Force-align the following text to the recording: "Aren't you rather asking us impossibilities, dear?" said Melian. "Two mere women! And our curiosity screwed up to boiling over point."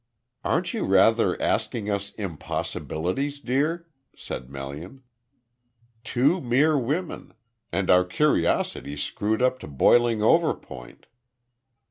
"Aren't 0.43 0.73
you 0.73 0.83
rather 0.83 1.39
asking 1.39 1.87
us 1.91 2.11
impossibilities, 2.13 3.39
dear?" 3.39 3.85
said 4.15 4.49
Melian. 4.49 5.03
"Two 6.03 6.41
mere 6.41 6.75
women! 6.75 7.35
And 7.71 7.91
our 7.91 8.03
curiosity 8.03 8.97
screwed 8.97 9.43
up 9.43 9.59
to 9.59 9.67
boiling 9.67 10.23
over 10.23 10.55
point." 10.55 11.05